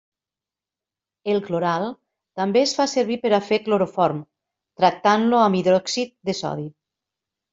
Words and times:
El 1.33 1.41
cloral 1.49 1.83
també 2.41 2.63
es 2.69 2.71
fa 2.79 2.87
servir 2.93 3.19
per 3.25 3.31
a 3.37 3.41
fer 3.51 3.59
cloroform 3.67 4.23
tractant-lo 4.81 5.43
amb 5.43 5.59
hidròxid 5.61 6.17
de 6.31 6.39
sodi. 6.41 6.67